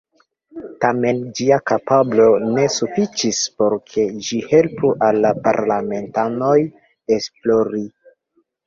[0.85, 6.57] Tamen ĝia kapablo ne sufiĉis por ke ĝi helpu al parlamentanoj
[7.21, 7.87] esplori.